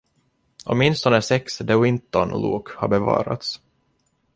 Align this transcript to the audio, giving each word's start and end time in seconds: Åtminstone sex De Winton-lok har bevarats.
Åtminstone 0.65 1.21
sex 1.21 1.57
De 1.57 1.75
Winton-lok 1.75 2.69
har 2.69 2.87
bevarats. 2.87 3.59